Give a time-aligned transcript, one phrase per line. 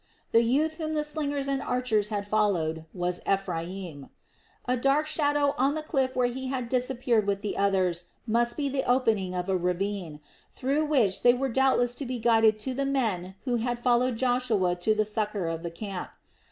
[0.31, 4.09] The youth whom the slingers and archers had followed was Ephraim.
[4.65, 8.67] A black shadow on the cliff where he had disappeared with the others must be
[8.67, 10.19] the opening of a ravine,
[10.51, 14.75] through which they were doubtless to be guided to the men who had followed Joshua
[14.77, 16.09] to the succor of the camp.